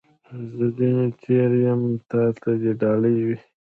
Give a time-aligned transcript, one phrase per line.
[0.55, 3.37] زه ځني تېر یم، تا ته دي ډالۍ وي.